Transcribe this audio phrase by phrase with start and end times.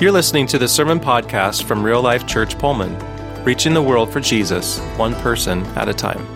[0.00, 2.96] You're listening to the Sermon Podcast from Real Life Church Pullman,
[3.44, 6.26] reaching the world for Jesus, one person at a time.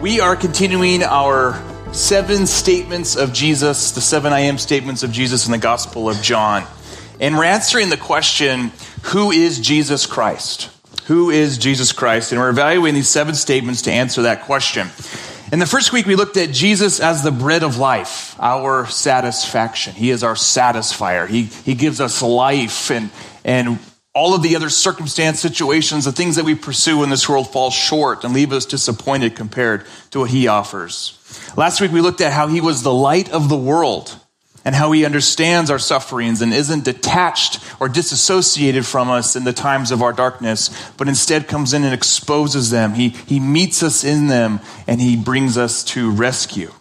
[0.00, 1.62] We are continuing our
[1.92, 6.22] seven statements of Jesus, the seven I am statements of Jesus in the Gospel of
[6.22, 6.64] John.
[7.20, 8.72] And we're answering the question
[9.02, 10.70] who is Jesus Christ?
[11.08, 12.32] Who is Jesus Christ?
[12.32, 14.88] And we're evaluating these seven statements to answer that question.
[15.54, 19.92] In the first week, we looked at Jesus as the bread of life, our satisfaction.
[19.92, 21.28] He is our satisfier.
[21.28, 23.08] He, he gives us life and,
[23.44, 23.78] and
[24.16, 27.70] all of the other circumstance situations, the things that we pursue in this world fall
[27.70, 31.52] short and leave us disappointed compared to what he offers.
[31.56, 34.12] Last week, we looked at how he was the light of the world
[34.64, 39.52] and how he understands our sufferings and isn't detached or disassociated from us in the
[39.52, 42.94] times of our darkness, but instead comes in and exposes them.
[42.94, 46.72] He, he meets us in them and he brings us to rescue.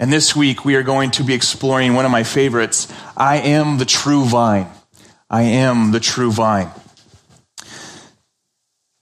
[0.00, 3.78] And this week we are going to be exploring one of my favorites I am
[3.78, 4.66] the true vine.
[5.30, 6.70] I am the true vine.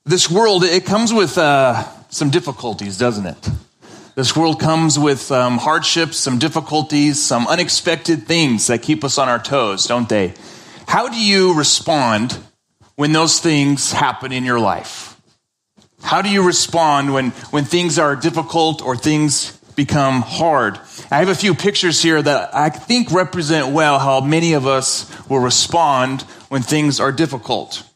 [0.05, 3.51] This world, it comes with uh, some difficulties, doesn't it?
[4.21, 9.31] This world comes with um, hardships, some difficulties, some unexpected things that keep us on
[9.31, 10.35] our toes, don't they?
[10.87, 12.37] How do you respond
[12.97, 15.19] when those things happen in your life?
[16.03, 20.79] How do you respond when, when things are difficult or things become hard?
[21.11, 25.11] I have a few pictures here that I think represent well how many of us
[25.31, 27.90] will respond when things are difficult.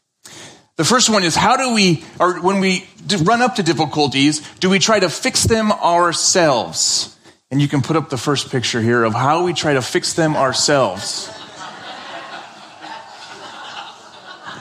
[0.77, 2.89] The first one is how do we, or when we
[3.22, 7.17] run up to difficulties, do we try to fix them ourselves?
[7.53, 10.14] And you can put up the first picture here of how we try to fix
[10.14, 11.30] them ourselves.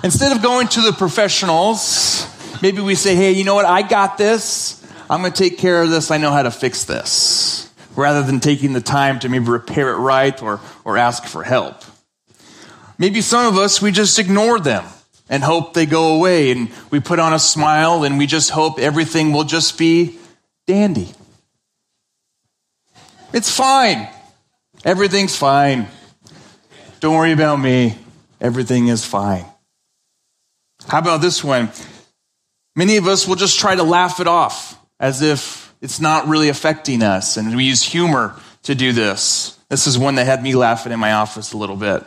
[0.03, 2.27] Instead of going to the professionals,
[2.61, 3.65] maybe we say, hey, you know what?
[3.65, 4.85] I got this.
[5.09, 6.11] I'm going to take care of this.
[6.11, 7.73] I know how to fix this.
[7.95, 11.81] Rather than taking the time to maybe repair it right or, or ask for help.
[12.99, 14.85] Maybe some of us, we just ignore them
[15.33, 16.51] and hope they go away.
[16.51, 20.19] And we put on a smile and we just hope everything will just be
[20.67, 21.09] dandy.
[23.33, 24.07] It's fine.
[24.85, 25.87] Everything's fine.
[26.99, 27.97] Don't worry about me.
[28.39, 29.45] Everything is fine.
[30.87, 31.71] How about this one?
[32.75, 36.49] Many of us will just try to laugh it off as if it's not really
[36.49, 37.37] affecting us.
[37.37, 39.57] And we use humor to do this.
[39.67, 42.03] This is one that had me laughing in my office a little bit.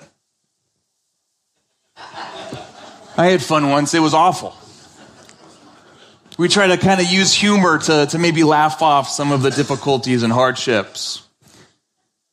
[3.19, 3.95] I had fun once.
[3.95, 4.55] It was awful.
[6.39, 9.51] We try to kind of use humor to, to maybe laugh off some of the
[9.51, 11.23] difficulties and hardships.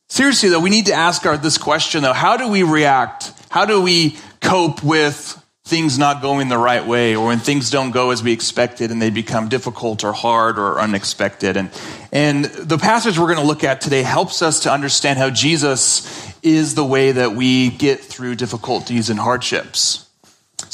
[0.08, 2.12] Seriously, though, we need to ask our, this question, though.
[2.12, 3.32] How do we react?
[3.48, 7.90] How do we cope with things not going the right way or when things don't
[7.90, 11.56] go as we expected and they become difficult or hard or unexpected?
[11.56, 11.70] And,
[12.12, 16.30] and the passage we're going to look at today helps us to understand how Jesus
[16.42, 20.04] is the way that we get through difficulties and hardships.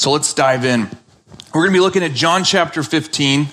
[0.01, 0.89] So let's dive in.
[1.53, 3.45] We're going to be looking at John chapter 15,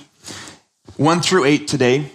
[0.97, 2.11] 1 through 8 today.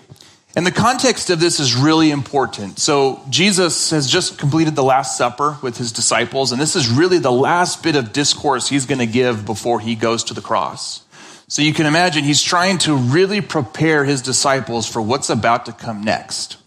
[0.55, 2.79] And the context of this is really important.
[2.79, 7.19] So, Jesus has just completed the Last Supper with his disciples, and this is really
[7.19, 11.03] the last bit of discourse he's going to give before he goes to the cross.
[11.47, 15.73] So, you can imagine he's trying to really prepare his disciples for what's about to
[15.73, 16.57] come next.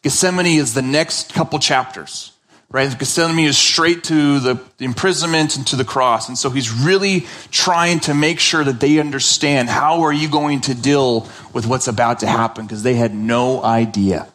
[0.00, 2.31] Gethsemane is the next couple chapters
[2.72, 2.98] right?
[2.98, 6.28] Gethsemane is straight to the imprisonment and to the cross.
[6.28, 10.62] And so he's really trying to make sure that they understand how are you going
[10.62, 14.26] to deal with what's about to happen because they had no idea.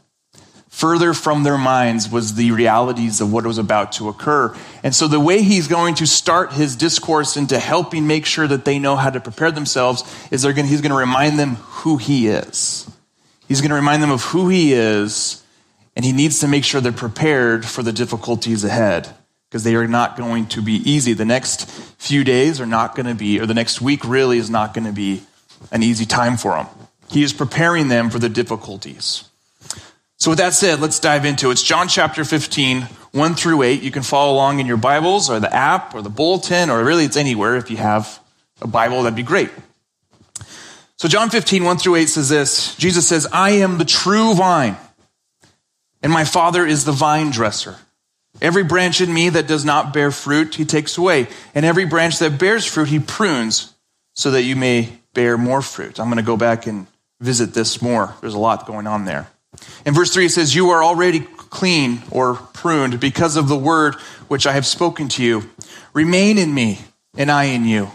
[0.69, 4.55] Further from their minds was the realities of what was about to occur.
[4.83, 8.63] And so the way he's going to start his discourse into helping make sure that
[8.63, 12.27] they know how to prepare themselves is going, he's going to remind them who he
[12.27, 12.87] is.
[13.47, 15.41] He's going to remind them of who he is
[15.97, 19.09] and he needs to make sure they're prepared for the difficulties ahead
[19.50, 21.13] because they are not going to be easy.
[21.13, 24.47] The next few days are not going to be, or the next week really is
[24.47, 25.24] not going to be
[25.72, 26.67] an easy time for them.
[27.09, 29.23] He is preparing them for the difficulties.
[30.17, 31.53] So, with that said, let's dive into it.
[31.53, 33.82] It's John chapter 15, 1 through 8.
[33.82, 37.05] You can follow along in your Bibles or the app or the bulletin, or really
[37.05, 37.55] it's anywhere.
[37.55, 38.20] If you have
[38.61, 39.50] a Bible, that'd be great.
[40.97, 44.78] So, John 15, 1 through 8 says this Jesus says, I am the true vine
[46.02, 47.78] and my Father is the vine dresser.
[48.41, 51.28] Every branch in me that does not bear fruit, he takes away.
[51.55, 53.73] And every branch that bears fruit, he prunes
[54.14, 55.99] so that you may bear more fruit.
[55.99, 56.88] I'm going to go back and
[57.20, 58.14] visit this more.
[58.22, 59.28] There's a lot going on there.
[59.85, 63.96] In verse 3, it says, You are already clean or pruned because of the word
[64.28, 65.50] which I have spoken to you.
[65.93, 66.79] Remain in me,
[67.16, 67.90] and I in you.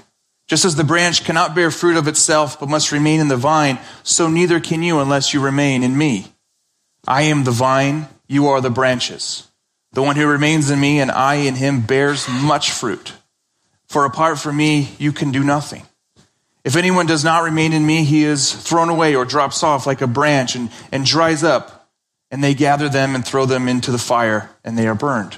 [0.49, 3.79] Just as the branch cannot bear fruit of itself, but must remain in the vine,
[4.03, 6.32] so neither can you unless you remain in me.
[7.07, 9.49] I am the vine, you are the branches.
[9.93, 13.13] The one who remains in me and I in him bears much fruit.
[13.87, 15.83] For apart from me, you can do nothing.
[16.65, 20.01] If anyone does not remain in me, he is thrown away or drops off like
[20.01, 21.91] a branch and, and dries up,
[22.31, 25.37] and they gather them and throw them into the fire, and they are burned.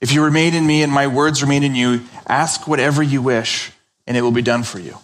[0.00, 3.72] If you remain in me and my words remain in you, ask whatever you wish,
[4.06, 4.96] and it will be done for you.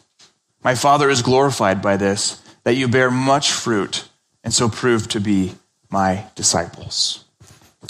[0.63, 4.09] My Father is glorified by this, that you bear much fruit,
[4.45, 5.55] and so prove to be
[5.91, 7.25] my disciples.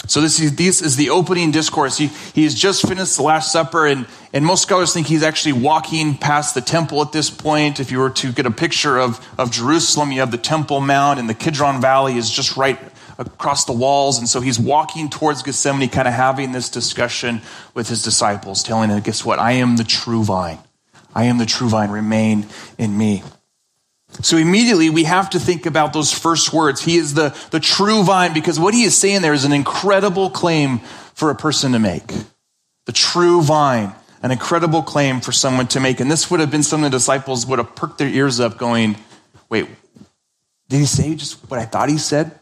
[0.07, 1.97] So this is, this is the opening discourse.
[1.97, 6.15] He, he's just finished the Last Supper, and, and most scholars think he's actually walking
[6.15, 7.79] past the temple at this point.
[7.79, 11.19] If you were to get a picture of, of Jerusalem, you have the Temple Mount,
[11.19, 12.79] and the Kidron Valley is just right
[13.17, 14.19] across the walls.
[14.19, 17.41] And so he's walking towards Gethsemane, kind of having this discussion
[17.73, 19.39] with his disciples, telling them, guess what?
[19.39, 20.59] I am the true vine.
[21.13, 21.89] I am the true vine.
[21.89, 22.45] Remain
[22.77, 23.23] in me.
[24.21, 26.81] So immediately we have to think about those first words.
[26.81, 30.29] He is the, the true vine because what he is saying there is an incredible
[30.29, 30.79] claim
[31.13, 32.11] for a person to make.
[32.85, 35.99] The true vine, an incredible claim for someone to make.
[35.99, 38.97] And this would have been something the disciples would have perked their ears up going,
[39.49, 39.67] wait,
[40.67, 42.37] did he say just what I thought he said?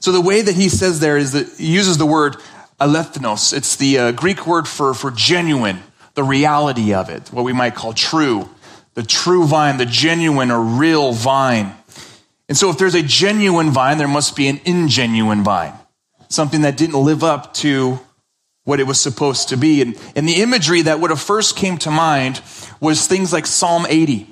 [0.00, 2.36] So the way that he says there is that he uses the word
[2.80, 3.52] alethinos.
[3.52, 5.80] It's the uh, Greek word for, for genuine,
[6.14, 8.48] the reality of it, what we might call true
[8.98, 11.72] the true vine, the genuine or real vine.
[12.48, 15.72] And so if there's a genuine vine, there must be an ingenuine vine,
[16.28, 18.00] something that didn't live up to
[18.64, 19.82] what it was supposed to be.
[19.82, 22.40] And, and the imagery that would have first came to mind
[22.80, 24.26] was things like Psalm 80,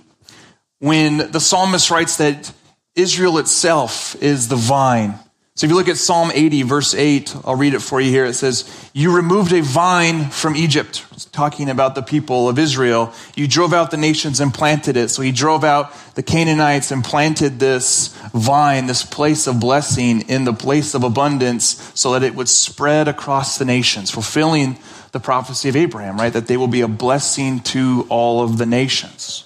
[0.80, 2.52] when the psalmist writes that
[2.96, 5.16] Israel itself is the vine
[5.56, 8.26] so if you look at Psalm 80, verse 8, I'll read it for you here.
[8.26, 13.14] It says, You removed a vine from Egypt, talking about the people of Israel.
[13.35, 15.08] You drove out the nations and planted it.
[15.08, 20.44] So he drove out the Canaanites and planted this vine, this place of blessing in
[20.44, 24.79] the place of abundance, so that it would spread across the nations, fulfilling
[25.12, 26.35] the prophecy of Abraham, right?
[26.35, 29.45] That they will be a blessing to all of the nations.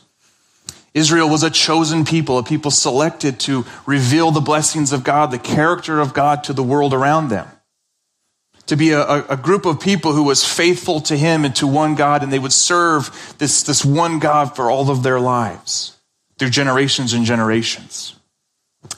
[0.92, 5.38] Israel was a chosen people, a people selected to reveal the blessings of God, the
[5.38, 7.46] character of God to the world around them.
[8.66, 11.96] To be a, a, group of people who was faithful to Him and to one
[11.96, 15.96] God, and they would serve this, this one God for all of their lives
[16.38, 18.14] through generations and generations.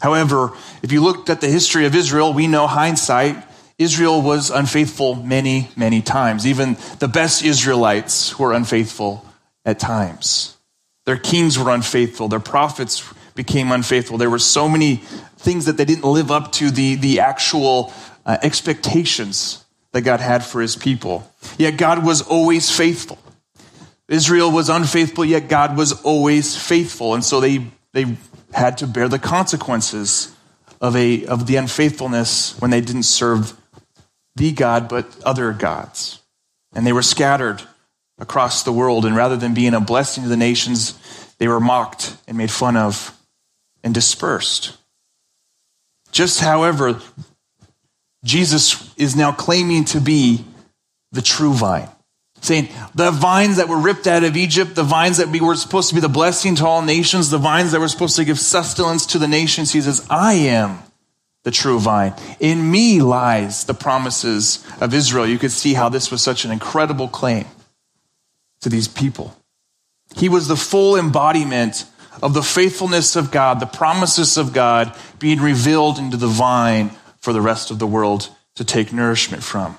[0.01, 0.53] However,
[0.83, 3.43] if you looked at the history of Israel, we know hindsight,
[3.79, 6.47] Israel was unfaithful many, many times.
[6.47, 9.27] Even the best Israelites were unfaithful
[9.65, 10.57] at times.
[11.05, 12.29] Their kings were unfaithful.
[12.29, 14.19] Their prophets became unfaithful.
[14.19, 14.97] There were so many
[15.37, 17.93] things that they didn't live up to the, the actual
[18.25, 21.29] uh, expectations that God had for his people.
[21.59, 23.19] Yet God was always faithful.
[24.09, 27.15] Israel was unfaithful, yet God was always faithful.
[27.15, 28.17] And so they, they
[28.53, 30.35] had to bear the consequences
[30.81, 33.57] of, a, of the unfaithfulness when they didn't serve
[34.37, 36.21] the God, but other gods.
[36.75, 37.63] And they were scattered
[38.23, 39.05] across the world.
[39.05, 40.95] And rather than being a blessing to the nations,
[41.39, 43.19] they were mocked and made fun of
[43.85, 44.79] and dispersed.
[46.13, 47.01] Just however,
[48.25, 50.45] Jesus is now claiming to be
[51.11, 51.89] the true vine.
[52.41, 55.89] Saying the vines that were ripped out of Egypt, the vines that we were supposed
[55.89, 59.07] to be the blessing to all nations, the vines that were supposed to give sustenance
[59.07, 60.79] to the nations, he says, I am
[61.45, 62.15] the true vine.
[62.39, 65.27] In me lies the promises of Israel.
[65.27, 67.47] You could see how this was such an incredible claim
[68.63, 69.37] to these people.
[70.17, 71.85] He was the full embodiment
[72.23, 77.33] of the faithfulness of God, the promises of God being revealed into the vine for
[77.33, 79.79] the rest of the world to take nourishment from.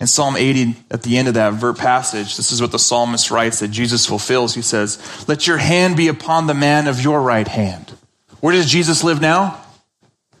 [0.00, 3.30] In Psalm 80, at the end of that verse passage, this is what the psalmist
[3.30, 4.54] writes that Jesus fulfills.
[4.54, 7.92] He says, Let your hand be upon the man of your right hand.
[8.40, 9.62] Where does Jesus live now?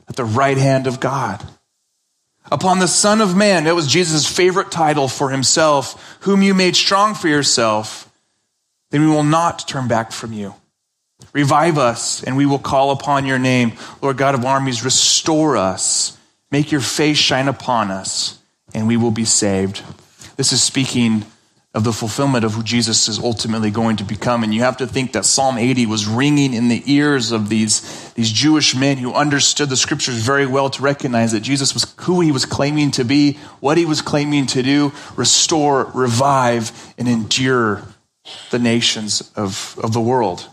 [0.08, 1.46] At the right hand of God
[2.50, 3.64] upon the Son of Man.
[3.64, 8.10] That was Jesus' favorite title for himself, whom you made strong for yourself,
[8.90, 10.54] then we will not turn back from you.
[11.32, 13.72] Revive us, and we will call upon your name.
[14.00, 16.16] Lord God of armies, restore us.
[16.50, 18.38] Make your face shine upon us,
[18.74, 19.82] and we will be saved.
[20.36, 21.24] This is speaking
[21.76, 24.42] of the fulfillment of who Jesus is ultimately going to become.
[24.42, 28.10] And you have to think that Psalm 80 was ringing in the ears of these,
[28.14, 32.22] these Jewish men who understood the scriptures very well to recognize that Jesus was who
[32.22, 37.82] he was claiming to be, what he was claiming to do, restore, revive, and endure
[38.50, 40.48] the nations of, of the world.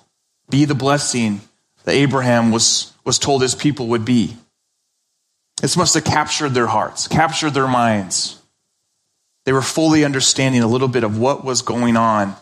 [0.50, 1.40] Be the blessing
[1.86, 4.36] that Abraham was, was told his people would be.
[5.62, 8.43] This must have captured their hearts, captured their minds.
[9.46, 12.36] They were fully understanding a little bit of what was going on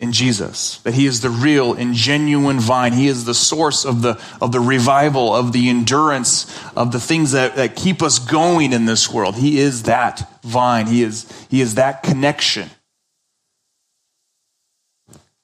[0.00, 2.92] in Jesus, that he is the real and genuine vine.
[2.92, 7.30] He is the source of the, of the revival, of the endurance, of the things
[7.32, 9.36] that, that keep us going in this world.
[9.36, 10.88] He is that vine.
[10.88, 12.68] He is, he is that connection.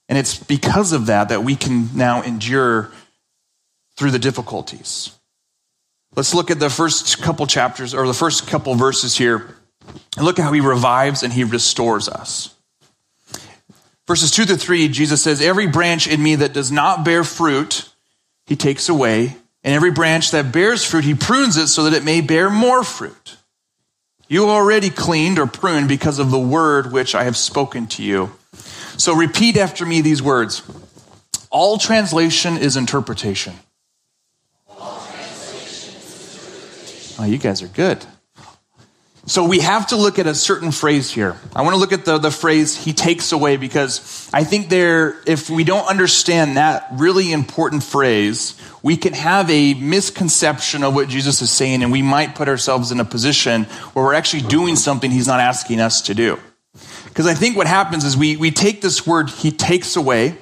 [0.09, 2.91] And it's because of that that we can now endure
[3.97, 5.13] through the difficulties.
[6.17, 9.55] Let's look at the first couple chapters or the first couple verses here
[10.17, 12.55] and look at how he revives and he restores us.
[14.07, 17.91] Verses 2 to 3, Jesus says, Every branch in me that does not bear fruit,
[18.47, 19.37] he takes away.
[19.63, 22.83] And every branch that bears fruit, he prunes it so that it may bear more
[22.83, 23.37] fruit.
[24.29, 28.31] You already cleaned or pruned because of the word which I have spoken to you.
[28.97, 30.63] So repeat after me these words.
[31.51, 33.55] All translation is interpretation.
[34.69, 37.25] All translation is interpretation.
[37.25, 38.05] Oh, you guys are good.
[39.29, 41.37] So we have to look at a certain phrase here.
[41.55, 45.21] I want to look at the, the phrase he takes away because I think there,
[45.27, 51.11] if we don't understand that really important phrase, we can have a misconception of what
[51.11, 54.77] Jesus is saying and we might put ourselves in a position where we're actually doing
[54.77, 56.39] something he's not asking us to do.
[57.05, 60.39] Because I think what happens is we, we take this word, he takes away,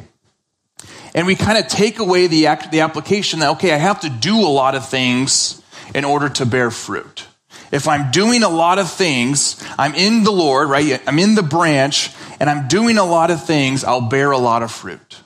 [1.13, 4.37] and we kind of take away the, the application that, okay, I have to do
[4.37, 5.61] a lot of things
[5.93, 7.27] in order to bear fruit
[7.73, 11.03] if I'm doing a lot of things, I'm in the Lord, right?
[11.07, 14.63] I'm in the branch and I'm doing a lot of things, I'll bear a lot
[14.63, 15.21] of fruit.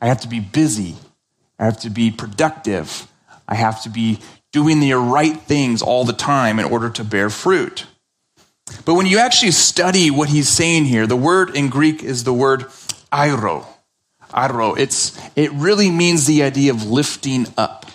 [0.00, 0.96] I have to be busy.
[1.58, 3.08] I have to be productive.
[3.48, 4.18] I have to be
[4.52, 7.86] doing the right things all the time in order to bear fruit.
[8.84, 12.32] But when you actually study what he's saying here, the word in Greek is the
[12.32, 12.66] word
[13.12, 13.64] airo.
[14.32, 14.76] Airo.
[14.76, 17.86] It's, it really means the idea of lifting up.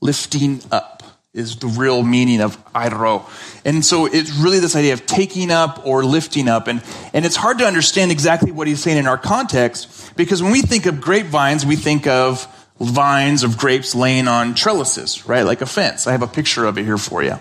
[0.00, 0.99] Lifting up
[1.32, 3.24] is the real meaning of airo.
[3.64, 6.66] And so it's really this idea of taking up or lifting up.
[6.66, 6.82] And,
[7.12, 10.62] and it's hard to understand exactly what he's saying in our context because when we
[10.62, 12.46] think of grapevines, we think of
[12.80, 15.42] vines of grapes laying on trellises, right?
[15.42, 16.06] Like a fence.
[16.06, 17.38] I have a picture of it here for you.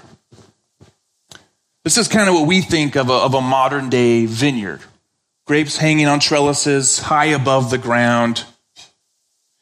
[1.84, 4.81] This is kind of what we think of a, of a modern day vineyard.
[5.48, 8.46] Grapes hanging on trellises high above the ground.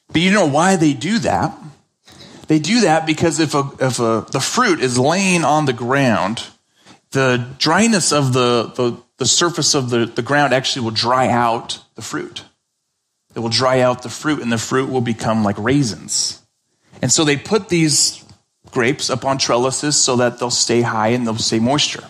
[0.10, 1.58] But you know why they do that?
[2.48, 6.46] They do that because if, a, if a, the fruit is laying on the ground,
[7.12, 11.84] the dryness of the, the, the surface of the, the ground actually will dry out
[11.96, 12.44] the fruit.
[13.36, 16.42] It will dry out the fruit, and the fruit will become like raisins.
[17.02, 18.24] And so they put these
[18.72, 22.04] grapes up on trellises so that they'll stay high and they'll stay moisture.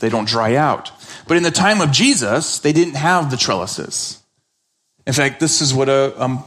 [0.00, 0.90] They don't dry out.
[1.26, 4.22] But in the time of Jesus, they didn't have the trellises.
[5.06, 6.44] In fact, this is what a, um,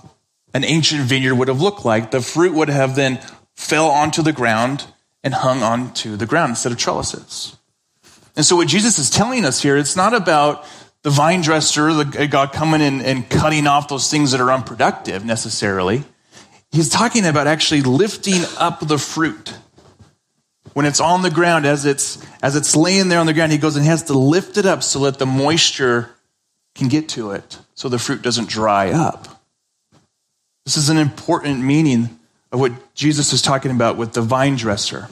[0.53, 2.11] an ancient vineyard would have looked like.
[2.11, 3.19] The fruit would have then
[3.55, 4.85] fell onto the ground
[5.23, 7.57] and hung onto the ground instead of trellises.
[8.35, 10.65] And so what Jesus is telling us here, it's not about
[11.01, 15.25] the vine dresser, the God coming in and cutting off those things that are unproductive
[15.25, 16.03] necessarily.
[16.71, 19.55] He's talking about actually lifting up the fruit.
[20.73, 23.57] When it's on the ground, as it's as it's laying there on the ground, he
[23.57, 26.11] goes and has to lift it up so that the moisture
[26.75, 29.38] can get to it, so the fruit doesn't dry up.
[30.69, 32.19] This is an important meaning
[32.51, 35.07] of what Jesus is talking about with the vine dresser.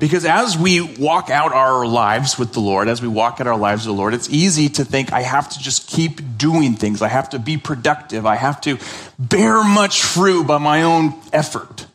[0.00, 3.56] Because as we walk out our lives with the Lord, as we walk out our
[3.56, 7.00] lives with the Lord, it's easy to think, I have to just keep doing things.
[7.00, 8.26] I have to be productive.
[8.26, 8.76] I have to
[9.20, 11.86] bear much fruit by my own effort.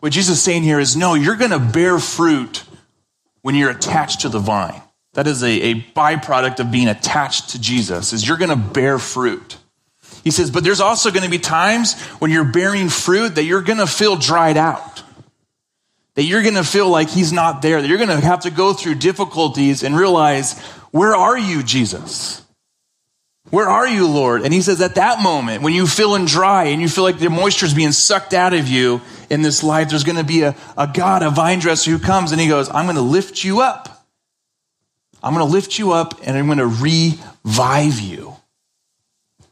[0.00, 2.64] What Jesus is saying here is, no, you're going to bear fruit
[3.40, 4.82] when you're attached to the vine.
[5.14, 8.98] That is a, a byproduct of being attached to Jesus, is you're going to bear
[8.98, 9.56] fruit.
[10.24, 13.62] He says, but there's also going to be times when you're bearing fruit that you're
[13.62, 15.02] going to feel dried out.
[16.14, 17.82] That you're going to feel like he's not there.
[17.82, 20.58] That you're going to have to go through difficulties and realize,
[20.92, 22.40] where are you, Jesus?
[23.50, 24.42] Where are you, Lord?
[24.42, 27.28] And he says, at that moment, when you feeling dry and you feel like the
[27.28, 30.56] moisture is being sucked out of you in this life, there's going to be a,
[30.78, 33.60] a God, a vine dresser who comes and he goes, I'm going to lift you
[33.60, 34.06] up.
[35.22, 38.33] I'm going to lift you up and I'm going to revive you.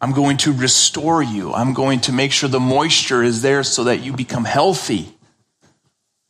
[0.03, 1.53] I'm going to restore you.
[1.55, 5.17] I'm going to make sure the moisture is there so that you become healthy.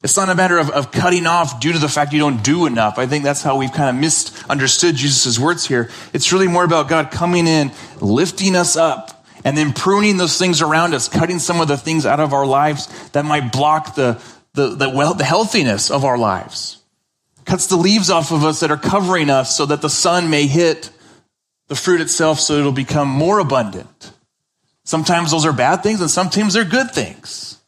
[0.04, 2.66] It's not a matter of, of cutting off due to the fact you don't do
[2.66, 2.98] enough.
[2.98, 5.88] I think that's how we've kind of misunderstood Jesus' words here.
[6.12, 10.60] It's really more about God coming in, lifting us up, and then pruning those things
[10.60, 14.20] around us, cutting some of the things out of our lives that might block the,
[14.52, 16.82] the, the, well, the healthiness of our lives.
[17.46, 20.46] Cuts the leaves off of us that are covering us so that the sun may
[20.46, 20.90] hit
[21.68, 24.12] the fruit itself so it'll become more abundant.
[24.84, 27.58] Sometimes those are bad things and sometimes they're good things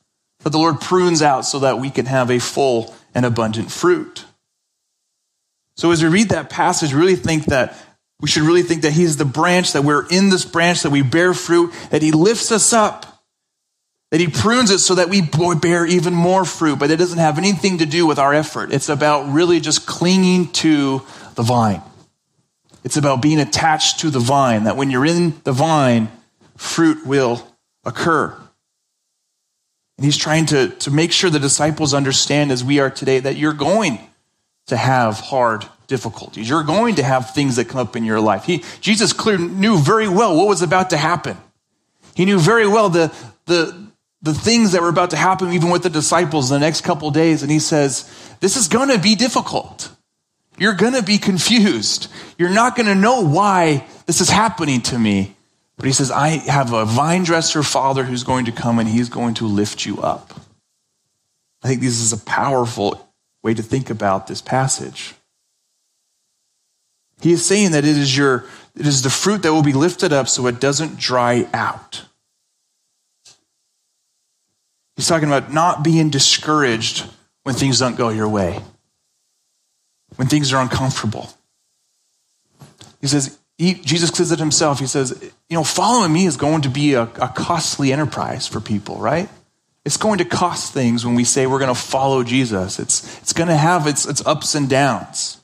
[0.41, 4.25] that the Lord prunes out so that we can have a full and abundant fruit.
[5.77, 7.77] So as we read that passage, really think that
[8.21, 11.03] We should really think that He's the branch, that we're in this branch, that we
[11.03, 13.23] bear fruit, that He lifts us up,
[14.11, 15.21] that He prunes it so that we
[15.61, 16.79] bear even more fruit.
[16.79, 18.73] But it doesn't have anything to do with our effort.
[18.73, 21.03] It's about really just clinging to
[21.35, 21.83] the vine.
[22.85, 26.11] It's about being attached to the vine, that when you're in the vine,
[26.57, 27.47] fruit will
[27.85, 28.37] occur.
[29.97, 33.37] And he's trying to, to make sure the disciples understand, as we are today, that
[33.37, 33.99] you're going
[34.67, 36.49] to have hard difficulties.
[36.49, 38.45] You're going to have things that come up in your life.
[38.45, 41.37] He, Jesus clearly knew very well what was about to happen.
[42.15, 43.15] He knew very well the,
[43.47, 43.89] the,
[44.23, 47.11] the things that were about to happen, even with the disciples in the next couple
[47.11, 47.43] days.
[47.43, 48.11] And he says,
[48.41, 49.91] This is going to be difficult.
[50.59, 52.11] You're going to be confused.
[52.39, 55.35] You're not going to know why this is happening to me.
[55.77, 59.09] But he says, I have a vine dresser father who's going to come and he's
[59.09, 60.33] going to lift you up.
[61.63, 63.09] I think this is a powerful
[63.43, 65.15] way to think about this passage.
[67.21, 68.45] He is saying that it is your
[68.77, 72.05] it is the fruit that will be lifted up so it doesn't dry out.
[74.97, 77.07] He's talking about not being discouraged
[77.45, 78.61] when things don't go your way,
[80.17, 81.31] when things are uncomfortable.
[83.01, 84.81] He says, he, Jesus says it himself.
[84.81, 88.61] He says, you know, following me is going to be a, a costly enterprise for
[88.61, 89.29] people, right?
[89.85, 92.79] It's going to cost things when we say we're going to follow Jesus.
[92.79, 95.41] It's, it's going to have its, its ups and downs.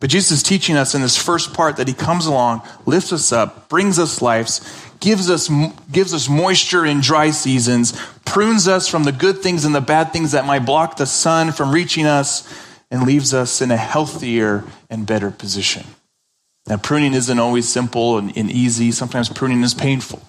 [0.00, 3.32] But Jesus is teaching us in this first part that he comes along, lifts us
[3.32, 5.48] up, brings us life, gives us,
[5.90, 10.12] gives us moisture in dry seasons, prunes us from the good things and the bad
[10.12, 12.46] things that might block the sun from reaching us,
[12.94, 15.84] and leaves us in a healthier and better position.
[16.68, 18.92] Now, pruning isn't always simple and, and easy.
[18.92, 20.22] Sometimes pruning is painful.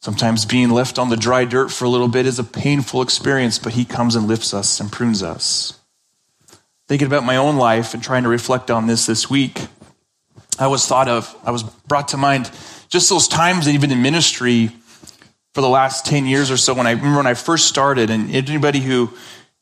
[0.00, 3.58] Sometimes being left on the dry dirt for a little bit is a painful experience,
[3.58, 5.78] but He comes and lifts us and prunes us.
[6.88, 9.66] Thinking about my own life and trying to reflect on this this week,
[10.58, 12.50] I was thought of, I was brought to mind
[12.88, 14.70] just those times, even in ministry
[15.52, 18.34] for the last 10 years or so, when I remember when I first started, and
[18.34, 19.12] anybody who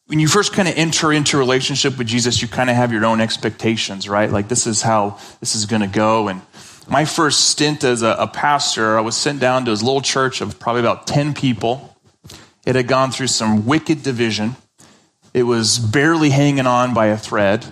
[0.08, 3.04] when you first kind of enter into relationship with Jesus, you kind of have your
[3.04, 4.30] own expectations, right?
[4.30, 6.28] Like this is how this is going to go.
[6.28, 6.40] And
[6.88, 10.40] my first stint as a, a, pastor, I was sent down to his little church
[10.40, 11.94] of probably about 10 people.
[12.64, 14.56] It had gone through some wicked division.
[15.34, 17.66] It was barely hanging on by a thread.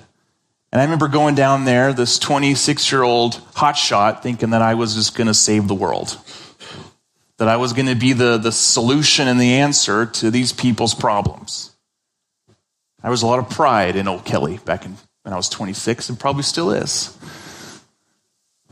[0.72, 4.94] And I remember going down there, this 26 year old hotshot, thinking that I was
[4.94, 6.18] just going to save the world.
[7.38, 10.94] That I was going to be the, the solution and the answer to these people's
[10.94, 11.72] problems.
[13.02, 16.08] There was a lot of pride in old Kelly back in, when I was 26
[16.08, 17.16] and probably still is.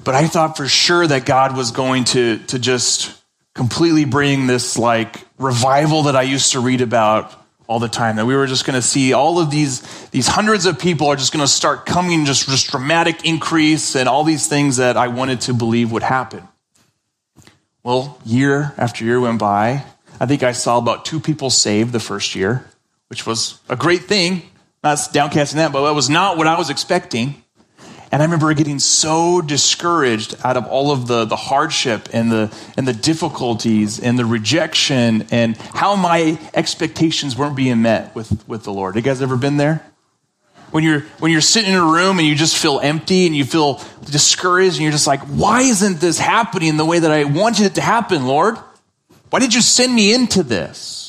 [0.03, 3.21] But I thought for sure that God was going to, to just
[3.55, 7.33] completely bring this like revival that I used to read about
[7.67, 10.67] all the time that we were just going to see all of these these hundreds
[10.67, 14.47] of people are just going to start coming just just dramatic increase and all these
[14.49, 16.47] things that I wanted to believe would happen.
[17.83, 19.85] Well, year after year went by.
[20.21, 22.67] I think I saw about two people saved the first year
[23.09, 24.43] which was a great thing.
[24.83, 27.43] Not downcasting that, but that was not what I was expecting.
[28.15, 32.57] And I remember getting so discouraged out of all of the, the hardship and the,
[32.77, 38.63] and the difficulties and the rejection and how my expectations weren't being met with, with
[38.63, 38.95] the Lord.
[38.95, 39.85] You guys ever been there?
[40.71, 43.45] When you're, when you're sitting in a room and you just feel empty and you
[43.45, 47.67] feel discouraged and you're just like, why isn't this happening the way that I wanted
[47.67, 48.57] it to happen, Lord?
[49.31, 51.04] Why did you send me into this?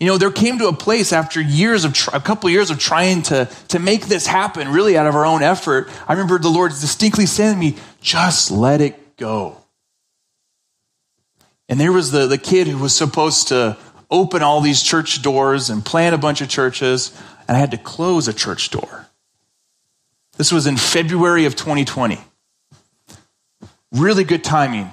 [0.00, 3.22] You know, there came to a place after years of, a couple years of trying
[3.22, 5.90] to, to make this happen, really out of our own effort.
[6.06, 9.56] I remember the Lord distinctly saying to me, just let it go.
[11.68, 13.76] And there was the, the kid who was supposed to
[14.10, 17.16] open all these church doors and plant a bunch of churches,
[17.48, 19.06] and I had to close a church door.
[20.36, 22.18] This was in February of 2020.
[23.90, 24.90] Really good timing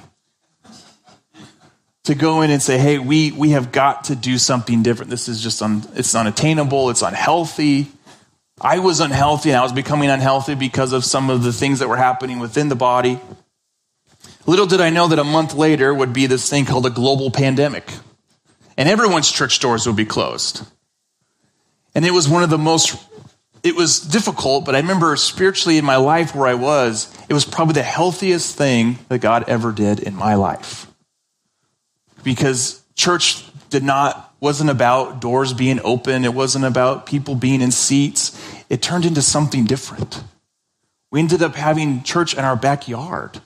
[2.06, 5.10] to go in and say, hey, we, we have got to do something different.
[5.10, 6.90] This is just, un, it's unattainable.
[6.92, 7.88] It's unhealthy.
[8.62, 11.90] I was unhealthy and I was becoming unhealthy because of some of the things that
[11.90, 13.20] were happening within the body.
[14.46, 17.32] Little did I know that a month later would be this thing called a global
[17.32, 17.92] pandemic.
[18.78, 20.64] And everyone's church doors would be closed.
[21.96, 23.04] And it was one of the most,
[23.64, 27.46] it was difficult, but I remember spiritually in my life where I was, it was
[27.46, 30.85] probably the healthiest thing that God ever did in my life
[32.26, 36.26] because church did not wasn't about doors being open.
[36.26, 38.38] It wasn't about people being in seats.
[38.70, 40.22] It turned into something different.
[41.10, 43.40] We ended up having church in our backyard.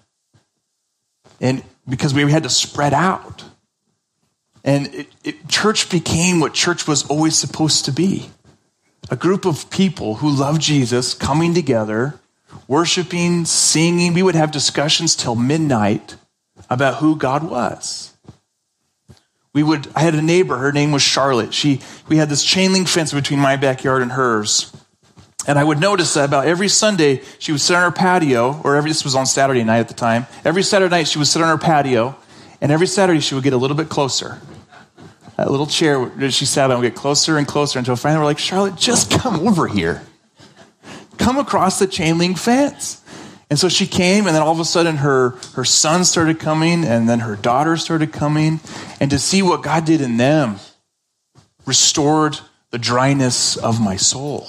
[1.40, 3.44] And because we had to spread out.
[4.64, 8.32] And it, it, church became what church was always supposed to be.
[9.12, 12.20] A group of people who love jesus coming together
[12.68, 14.14] worshiping, singing.
[14.14, 16.16] We would have discussions till midnight
[16.70, 18.09] about who God was.
[19.60, 21.54] We would, I had a neighbor, her name was Charlotte.
[21.54, 24.72] She, we had this chain link fence between my backyard and hers.
[25.46, 28.78] And I would notice that about every Sunday, she would sit on her patio, or
[28.78, 30.28] every, this was on Saturday night at the time.
[30.46, 32.16] Every Saturday night, she would sit on her patio,
[32.62, 34.40] and every Saturday, she would get a little bit closer.
[35.36, 38.28] That little chair that she sat on would get closer and closer until finally we're
[38.28, 40.04] like, Charlotte, just come over here.
[41.18, 43.04] Come across the chain link fence.
[43.50, 46.86] And so she came, and then all of a sudden her, her son started coming,
[46.86, 48.60] and then her daughter started coming.
[49.00, 50.58] And to see what God did in them
[51.66, 54.48] restored the dryness of my soul.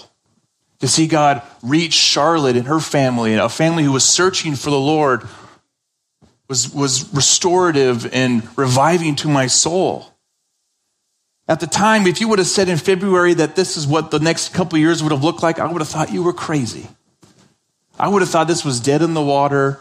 [0.80, 4.78] To see God reach Charlotte and her family, a family who was searching for the
[4.78, 5.26] Lord,
[6.48, 10.06] was, was restorative and reviving to my soul.
[11.48, 14.20] At the time, if you would have said in February that this is what the
[14.20, 16.88] next couple years would have looked like, I would have thought you were crazy.
[18.00, 19.78] I would have thought this was dead in the water.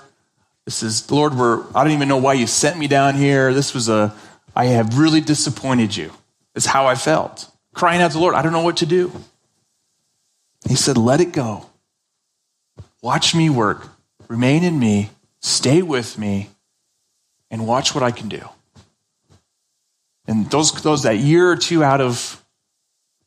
[0.65, 3.53] This is, Lord, we're, I don't even know why you sent me down here.
[3.53, 4.13] This was a,
[4.53, 6.11] I have really disappointed you.
[6.53, 7.49] It's how I felt.
[7.73, 9.13] Crying out to the Lord, I don't know what to do.
[10.67, 11.67] He said, let it go.
[13.01, 13.87] Watch me work.
[14.27, 15.11] Remain in me.
[15.39, 16.49] Stay with me.
[17.49, 18.41] And watch what I can do.
[20.27, 22.43] And those, those that year or two out of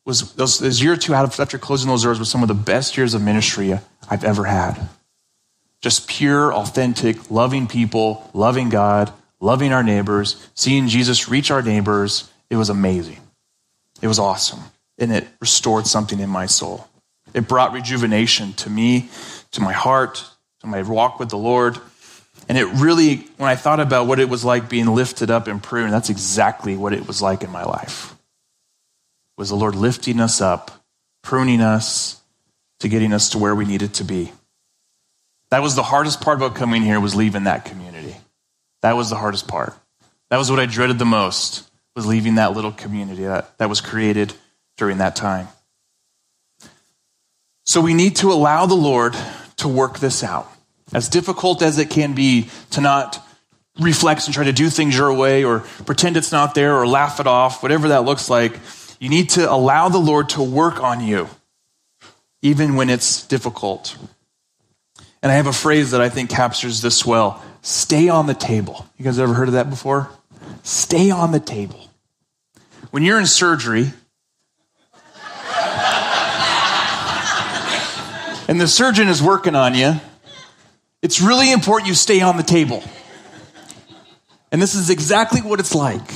[0.05, 2.47] was those, those year or two out of after closing those doors was some of
[2.47, 3.77] the best years of ministry
[4.09, 4.89] I've ever had.
[5.81, 12.29] Just pure, authentic, loving people, loving God, loving our neighbors, seeing Jesus reach our neighbors.
[12.49, 13.19] It was amazing.
[14.01, 14.59] It was awesome.
[14.97, 16.87] And it restored something in my soul.
[17.33, 19.09] It brought rejuvenation to me,
[19.51, 20.23] to my heart,
[20.61, 21.77] to my walk with the Lord.
[22.47, 25.63] And it really, when I thought about what it was like being lifted up and
[25.63, 28.15] pruned, that's exactly what it was like in my life.
[29.37, 30.71] Was the Lord lifting us up,
[31.23, 32.21] pruning us,
[32.79, 34.31] to getting us to where we needed to be.
[35.49, 38.15] That was the hardest part about coming here was leaving that community.
[38.81, 39.73] That was the hardest part.
[40.29, 43.79] That was what I dreaded the most, was leaving that little community that, that was
[43.79, 44.33] created
[44.77, 45.47] during that time.
[47.65, 49.15] So we need to allow the Lord
[49.57, 50.51] to work this out.
[50.93, 53.25] As difficult as it can be to not
[53.79, 57.19] reflex and try to do things your way or pretend it's not there or laugh
[57.19, 58.59] it off, whatever that looks like,
[59.03, 61.27] you need to allow the Lord to work on you
[62.41, 63.97] even when it's difficult.
[65.21, 68.87] And I have a phrase that I think captures this well stay on the table.
[68.97, 70.09] You guys ever heard of that before?
[70.63, 71.89] Stay on the table.
[72.91, 73.81] When you're in surgery,
[78.47, 79.99] and the surgeon is working on you,
[81.01, 82.81] it's really important you stay on the table.
[84.49, 86.09] And this is exactly what it's like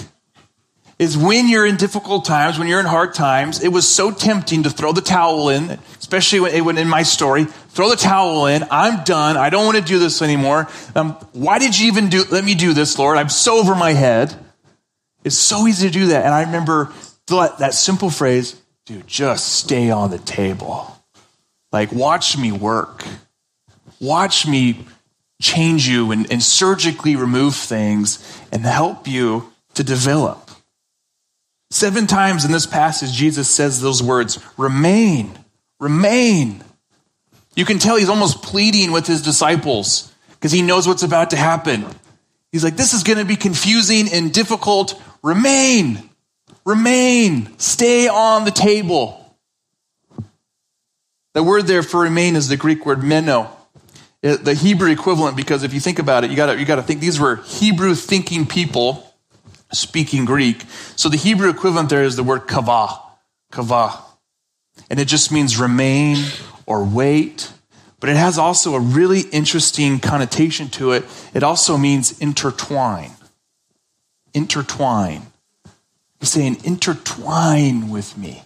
[0.99, 4.63] is when you're in difficult times, when you're in hard times, it was so tempting
[4.63, 8.63] to throw the towel in, especially when, when in my story, throw the towel in.
[8.71, 9.37] I'm done.
[9.37, 10.67] I don't want to do this anymore.
[10.95, 13.17] Um, why did you even do, let me do this, Lord?
[13.17, 14.35] I'm so over my head.
[15.23, 16.25] It's so easy to do that.
[16.25, 16.91] And I remember
[17.27, 20.97] that, that simple phrase, dude, just stay on the table.
[21.71, 23.03] Like, watch me work.
[23.99, 24.85] Watch me
[25.39, 30.46] change you and, and surgically remove things and help you to develop.
[31.69, 35.37] Seven times in this passage, Jesus says those words remain,
[35.79, 36.63] remain.
[37.55, 41.37] You can tell he's almost pleading with his disciples because he knows what's about to
[41.37, 41.85] happen.
[42.51, 45.01] He's like, This is going to be confusing and difficult.
[45.23, 46.09] Remain,
[46.65, 49.23] remain, stay on the table.
[51.33, 53.51] The word there for remain is the Greek word meno,
[54.21, 57.19] the Hebrew equivalent, because if you think about it, you got you to think these
[57.19, 59.06] were Hebrew thinking people
[59.71, 60.63] speaking Greek.
[60.95, 62.99] So the Hebrew equivalent there is the word kavah,
[63.51, 64.01] kavah.
[64.89, 66.17] And it just means remain
[66.65, 67.51] or wait.
[67.99, 71.03] But it has also a really interesting connotation to it.
[71.33, 73.11] It also means intertwine.
[74.33, 75.23] Intertwine.
[76.19, 78.43] He's saying, intertwine with me.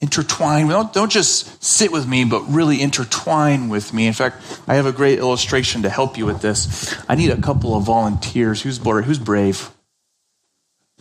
[0.00, 0.68] Intertwine.
[0.68, 4.06] Don't, don't just sit with me, but really intertwine with me.
[4.06, 4.36] In fact,
[4.66, 6.94] I have a great illustration to help you with this.
[7.08, 8.62] I need a couple of volunteers.
[8.62, 9.04] Who's brave?
[9.04, 9.70] Who's brave?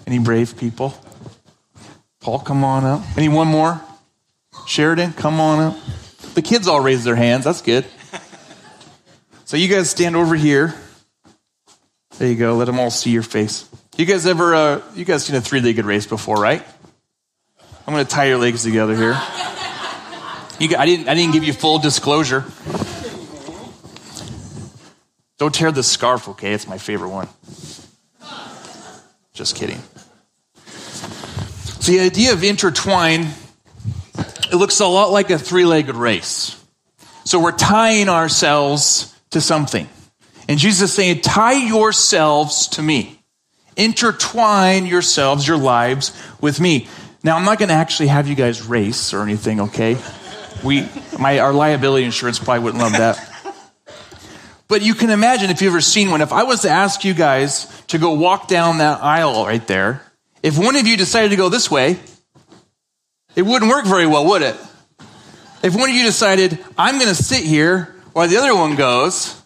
[0.05, 0.93] Any brave people?
[2.19, 3.01] Paul, come on up.
[3.17, 3.79] Any one more?
[4.67, 5.77] Sheridan, come on up.
[6.33, 7.45] The kids all raise their hands.
[7.45, 7.85] That's good.
[9.45, 10.75] So you guys stand over here.
[12.17, 12.55] There you go.
[12.55, 13.67] Let them all see your face.
[13.97, 16.63] You guys ever, uh, you guys seen a three-legged race before, right?
[17.89, 19.19] I'm going to tie your legs together here.
[20.59, 22.45] You, I, didn't, I didn't give you full disclosure.
[25.39, 26.53] Don't tear the scarf, okay?
[26.53, 27.27] It's my favorite one.
[29.33, 29.81] Just kidding.
[31.79, 33.29] So the idea of intertwine,
[34.51, 36.63] it looks a lot like a three legged race.
[37.25, 39.89] So we're tying ourselves to something.
[40.47, 43.19] And Jesus is saying, tie yourselves to me.
[43.75, 46.87] Intertwine yourselves, your lives with me.
[47.23, 49.97] Now, I'm not going to actually have you guys race or anything, okay?
[50.63, 53.25] We, my, our liability insurance probably wouldn't love that.
[54.69, 57.13] But you can imagine if you've ever seen one, if I was to ask you
[57.13, 60.01] guys to go walk down that aisle right there,
[60.43, 61.99] if one of you decided to go this way,
[63.35, 64.55] it wouldn't work very well, would it?
[65.63, 69.41] If one of you decided, I'm going to sit here while the other one goes,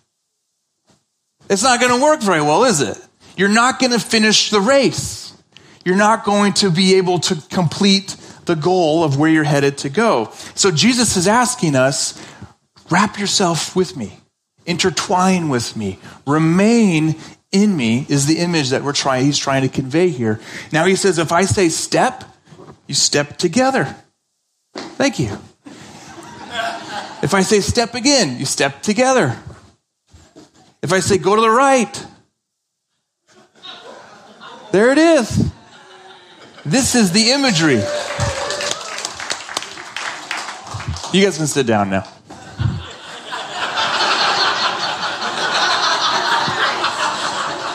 [1.49, 2.97] it's not going to work very well, is it?
[3.37, 5.22] You're not going to finish the race.
[5.85, 8.15] You're not going to be able to complete
[8.45, 10.31] the goal of where you're headed to go.
[10.55, 12.21] So Jesus is asking us,
[12.89, 14.17] wrap yourself with me,
[14.65, 17.15] intertwine with me, remain
[17.51, 20.39] in me is the image that we're trying he's trying to convey here.
[20.71, 22.23] Now he says if I say step,
[22.87, 23.95] you step together.
[24.73, 25.37] Thank you.
[27.21, 29.37] If I say step again, you step together.
[30.81, 32.05] If I say go to the right,
[34.71, 35.51] there it is.
[36.65, 37.81] This is the imagery.
[41.13, 42.03] You guys can sit down now.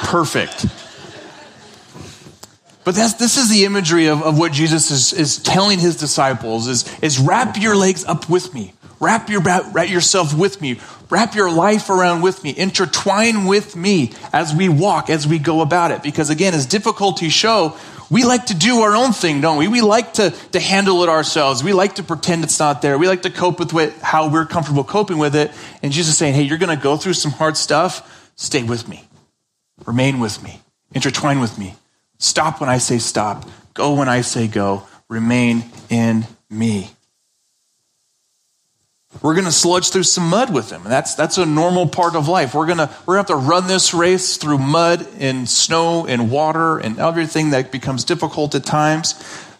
[0.04, 0.66] Perfect.
[2.84, 6.98] But this is the imagery of, of what Jesus is, is telling his disciples is,
[7.00, 8.72] is wrap your legs up with me.
[9.00, 10.80] Wrap, your, wrap yourself with me.
[11.10, 12.54] Wrap your life around with me.
[12.56, 16.02] Intertwine with me as we walk, as we go about it.
[16.02, 17.76] Because again, as difficulties show,
[18.10, 19.68] we like to do our own thing, don't we?
[19.68, 21.62] We like to, to handle it ourselves.
[21.62, 22.96] We like to pretend it's not there.
[22.96, 25.52] We like to cope with it how we're comfortable coping with it.
[25.82, 28.32] And Jesus is saying, hey, you're going to go through some hard stuff.
[28.36, 29.04] Stay with me.
[29.84, 30.60] Remain with me.
[30.94, 31.74] Intertwine with me.
[32.18, 33.48] Stop when I say stop.
[33.74, 34.86] Go when I say go.
[35.08, 36.90] Remain in me
[39.22, 40.82] we're going to sludge through some mud with him.
[40.82, 42.54] And that's, that's a normal part of life.
[42.54, 46.06] We're going to, we're going to have to run this race through mud and snow
[46.06, 49.14] and water and everything that becomes difficult at times.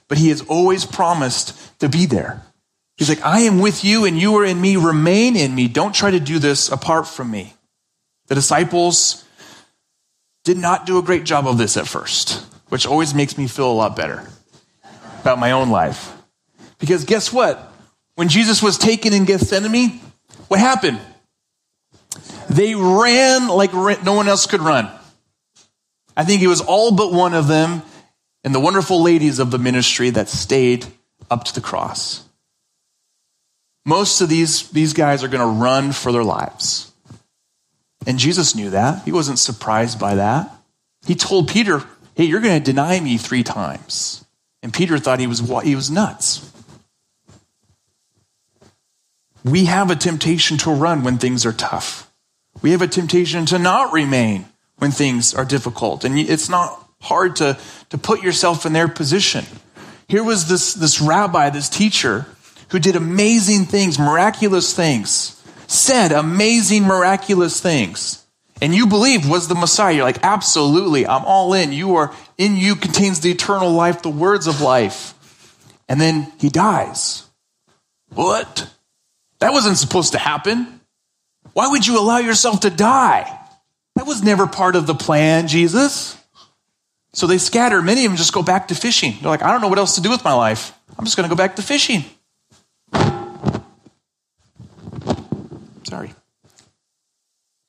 [0.06, 2.42] But he has always promised to be there.
[2.98, 4.76] He's like, I am with you and you are in me.
[4.76, 5.68] Remain in me.
[5.68, 7.54] Don't try to do this apart from me.
[8.26, 9.24] The disciples
[10.44, 13.70] did not do a great job of this at first, which always makes me feel
[13.70, 14.26] a lot better
[15.20, 16.12] about my own life.
[16.78, 17.67] Because guess what?
[18.18, 20.00] When Jesus was taken in Gethsemane,
[20.48, 20.98] what happened?
[22.50, 24.90] They ran like no one else could run.
[26.16, 27.80] I think it was all but one of them
[28.42, 30.84] and the wonderful ladies of the ministry that stayed
[31.30, 32.24] up to the cross.
[33.86, 36.90] Most of these, these guys are going to run for their lives.
[38.04, 39.04] And Jesus knew that.
[39.04, 40.50] He wasn't surprised by that.
[41.06, 41.84] He told Peter,
[42.16, 44.24] Hey, you're going to deny me three times.
[44.64, 46.52] And Peter thought he was, he was nuts.
[49.44, 52.10] We have a temptation to run when things are tough.
[52.62, 54.46] We have a temptation to not remain
[54.78, 56.04] when things are difficult.
[56.04, 57.58] And it's not hard to,
[57.90, 59.44] to put yourself in their position.
[60.08, 62.26] Here was this, this rabbi, this teacher,
[62.70, 68.24] who did amazing things, miraculous things, said amazing, miraculous things.
[68.60, 69.94] And you believed was the Messiah.
[69.94, 71.72] You're like, absolutely, I'm all in.
[71.72, 75.14] You are in you contains the eternal life, the words of life.
[75.88, 77.24] And then he dies.
[78.14, 78.70] What?
[79.40, 80.80] That wasn't supposed to happen.
[81.52, 83.34] Why would you allow yourself to die?
[83.96, 86.16] That was never part of the plan, Jesus.
[87.12, 87.82] So they scatter.
[87.82, 89.16] Many of them just go back to fishing.
[89.20, 90.72] They're like, I don't know what else to do with my life.
[90.96, 92.04] I'm just going to go back to fishing.
[95.84, 96.14] Sorry.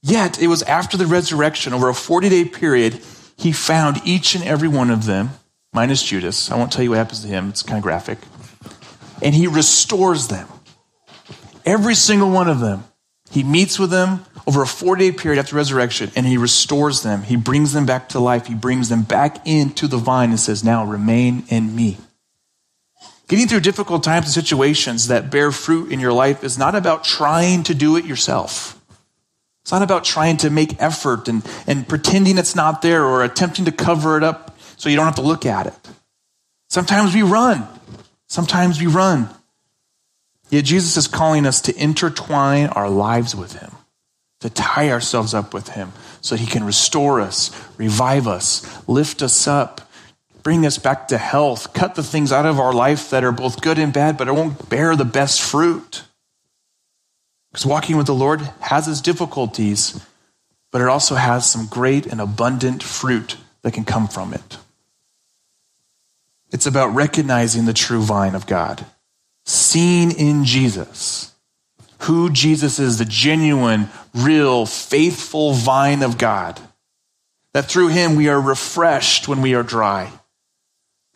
[0.02, 3.02] Yet, it was after the resurrection, over a 40 day period,
[3.38, 5.32] he found each and every one of them,
[5.74, 6.52] minus Judas.
[6.52, 8.20] I won't tell you what happens to him, it's kind of graphic.
[9.22, 10.48] And he restores them.
[11.66, 12.84] Every single one of them.
[13.32, 17.24] He meets with them over a four day period after resurrection and he restores them.
[17.24, 18.48] He brings them back to life.
[18.48, 21.98] He brings them back into the vine and says, Now remain in me.
[23.28, 27.04] Getting through difficult times and situations that bear fruit in your life is not about
[27.04, 28.76] trying to do it yourself.
[29.62, 33.66] It's not about trying to make effort and, and pretending it's not there or attempting
[33.66, 35.76] to cover it up so you don't have to look at it.
[36.70, 37.68] Sometimes we run.
[38.26, 39.30] Sometimes we run.
[40.50, 43.72] Yet Jesus is calling us to intertwine our lives with Him,
[44.42, 49.22] to tie ourselves up with Him so that He can restore us, revive us, lift
[49.22, 49.82] us up,
[50.42, 53.62] bring us back to health, cut the things out of our life that are both
[53.62, 56.04] good and bad, but it won't bear the best fruit.
[57.52, 60.04] Because walking with the Lord has its difficulties,
[60.72, 64.58] but it also has some great and abundant fruit that can come from it.
[66.52, 68.86] It's about recognizing the true vine of God
[69.50, 71.34] seen in Jesus,
[72.00, 76.60] who Jesus is, the genuine, real, faithful vine of God.
[77.54, 80.12] That through him we are refreshed when we are dry.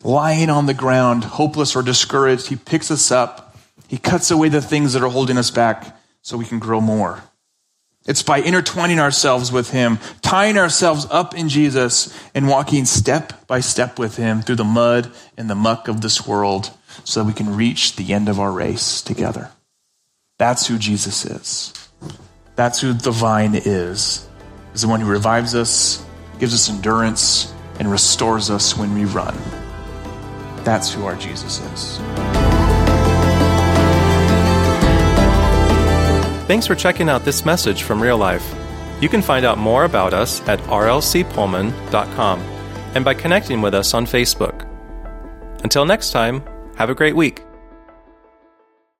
[0.02, 3.56] Lying on the ground, hopeless or discouraged, he picks us up.
[3.86, 7.22] He cuts away the things that are holding us back so we can grow more.
[8.06, 13.60] It's by intertwining ourselves with Him, tying ourselves up in Jesus, and walking step by
[13.60, 16.70] step with Him through the mud and the muck of this world
[17.04, 19.50] so that we can reach the end of our race together.
[20.38, 21.72] That's who Jesus is.
[22.56, 24.28] That's who the vine is.
[24.74, 26.04] Is the one who revives us,
[26.38, 29.36] gives us endurance, and restores us when we run.
[30.64, 31.98] That's who our Jesus is.
[36.46, 38.54] Thanks for checking out this message from Real Life.
[39.00, 42.40] You can find out more about us at rlcpullman.com
[42.94, 44.68] and by connecting with us on Facebook.
[45.62, 46.42] Until next time,
[46.76, 47.42] have a great week.